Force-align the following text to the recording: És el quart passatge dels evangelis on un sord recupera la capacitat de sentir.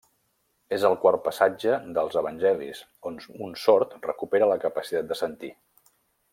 És 0.77 0.85
el 0.87 0.95
quart 1.03 1.21
passatge 1.27 1.75
dels 1.97 2.17
evangelis 2.23 2.81
on 3.11 3.21
un 3.49 3.55
sord 3.67 3.95
recupera 4.11 4.51
la 4.55 4.59
capacitat 4.67 5.13
de 5.15 5.23
sentir. 5.25 5.55